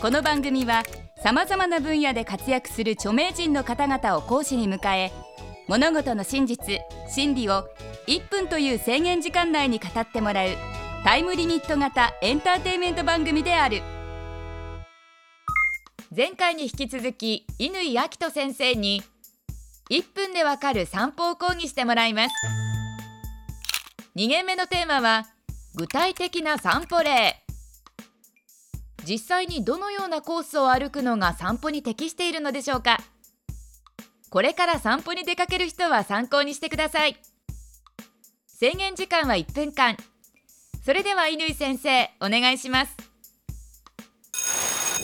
[0.00, 0.84] この番組は
[1.24, 5.10] さまざまな分野で活躍する著名人の方々を講師に迎え
[5.66, 6.78] 物事の真実
[7.08, 7.64] 真理を
[8.06, 10.50] 1分という制限時間内に語ってもらう
[11.02, 13.82] タイムリミット型エンターテインメント番組である。
[16.14, 19.02] 前回に引き続き乾明人先生に
[19.90, 22.34] 1分でわかる散歩を講義してもらいます。
[24.14, 25.26] 2限目のテーマは
[25.74, 27.42] 具体的な散歩例。
[29.08, 32.98] 実際にどのようなコースを歩くのが散歩に適しているのでしょうか？
[34.28, 37.16] これから散歩に出かける人は参考にしてください。
[38.46, 39.96] 制限時間は1分間。
[40.84, 42.94] それでは乾先生お願いします。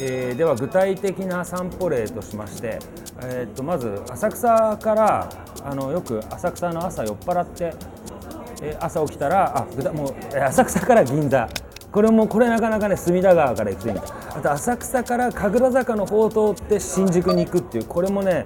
[0.03, 2.79] えーでは具体的な散歩例としまして、
[3.23, 5.31] えー、とまず浅草から
[5.65, 7.73] あのよく浅草の朝酔っ払って、
[8.61, 11.49] えー朝起きたらあぐだもう、浅草から銀座
[11.95, 14.03] これもこれなかなかね隅田川から行くといいんだ。
[14.37, 18.45] あと浅草から神楽坂の方を通って新宿に行くっていうこれもね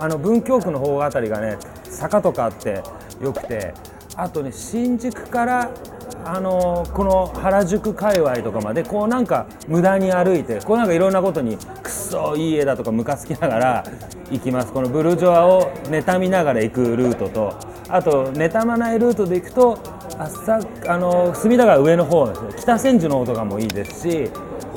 [0.00, 2.82] あの文京区の方あたりがね坂とかあって
[3.22, 3.72] よくて。
[4.20, 5.70] あとね新宿から
[6.24, 13.84] あのこの原宿界隈とかまでこうなんか無駄に歩いてこうなんかいろんなことにくっそいい絵だとかムカつきながら
[14.28, 14.72] 行きます。
[14.72, 17.54] このブルジョアを妬みながら行くルートと
[17.88, 19.78] あと妬まないルートで行くと
[20.18, 24.30] 浅あの隅田川上の方ですね北千住の方とかもいいですし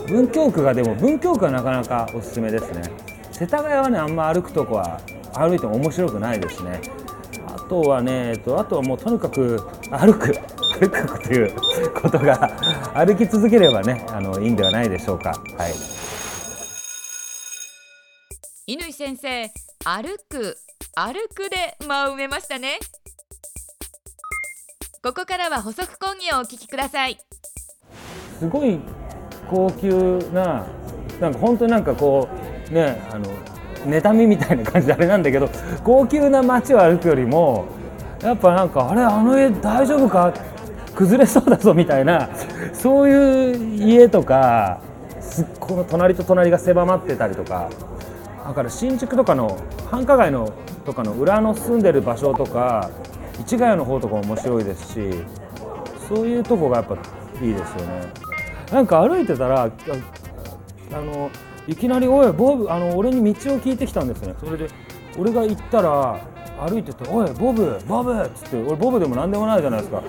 [0.07, 2.83] 文京区がでも文京区はなかなかおすすめですね
[3.31, 4.99] 世田谷はねあんま歩くとこは
[5.33, 6.81] 歩いても面白くないですね
[7.47, 10.33] あとはね、えっと、あとはもうとにかく歩く、
[10.79, 11.55] 歩くという
[12.01, 12.49] ことが
[12.93, 15.29] 歩き続ければね、あのいいんではないでしょうか。
[15.57, 15.73] はい。
[18.67, 19.51] 乾先生
[19.83, 20.57] 歩く
[20.95, 22.77] 歩くで間を埋めましたね
[25.03, 27.17] ここからは補足講義をお聞きください。
[28.37, 28.79] すごい
[29.49, 30.67] 高級な、
[31.19, 32.29] なんか本当になんかこ
[32.69, 33.25] うね、あの
[33.91, 35.49] 妬みみたいな感じであれなんだけど、
[35.83, 37.65] 高級な街を歩くよりも、
[38.21, 40.31] やっぱなんかあれあの家大丈夫か？
[40.93, 42.29] 崩れそうだぞみたいな
[42.73, 44.81] そういう家とか
[45.59, 47.71] この隣と隣が狭まってたりとか
[48.45, 49.57] だから新宿とかの
[49.89, 50.53] 繁華街の
[50.85, 52.91] とかの裏の住んでる場所とか
[53.45, 54.99] 市ヶ谷の方とかも面白いですし
[56.07, 56.95] そういうとこがやっぱ
[57.41, 58.01] いいですよね
[58.71, 59.69] なんか歩いてたらあ
[60.93, 61.29] あの
[61.67, 64.67] いきなり「おいボブあの俺に道を聞いてきたんですねそれで
[65.17, 66.19] 俺が行ったら
[66.67, 70.01] 歩いてて「おいボブボブ」っつって俺ボブでも何でもないじゃないですか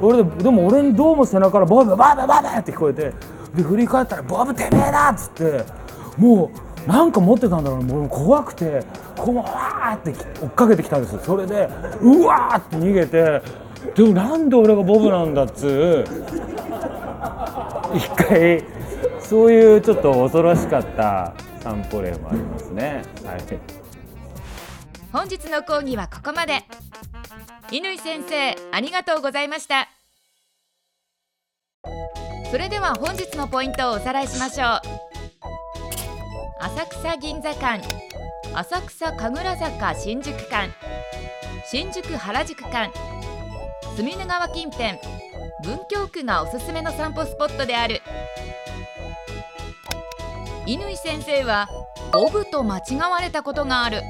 [0.00, 3.12] 俺ででも俺にどうも背中から「ボブボブボブ!」って聞こえて
[3.54, 5.64] で振り返ったら「ボブてめえだ!」っつって
[6.16, 7.92] もうなんか持ってたんだろうね。
[7.92, 8.84] もう怖くて
[9.16, 11.14] こうわーって追っかけてきたんです。
[11.14, 11.68] よそれで
[12.00, 13.42] うわーって逃げて
[13.94, 16.04] でもなんで俺がボブなんだっつう。
[17.96, 18.64] 一回
[19.20, 23.02] そういうちょっと恐ろしかった散歩例もありますね。
[23.24, 23.42] はい。
[25.12, 26.64] 本日の講義はここまで。
[27.70, 29.88] 乾先生ありがとうございました。
[32.50, 34.76] それでは本日のポイントをおさらいしましょ
[35.10, 35.13] う。
[36.64, 37.78] 浅草銀座間
[38.54, 40.70] 浅草神楽坂新宿間
[41.66, 42.90] 新宿原宿間
[43.94, 44.98] 隅田川近辺
[45.62, 48.00] 文京区がおすすめの散歩スポットである。
[50.66, 51.68] 乾先生は
[52.14, 54.00] ボブと間違われたことがある。